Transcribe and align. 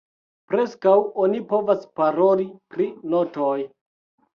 Preskaŭ 0.53 0.93
oni 1.25 1.43
povas 1.53 1.85
paroli 2.01 2.51
pri 2.77 2.93
notoj. 3.17 3.57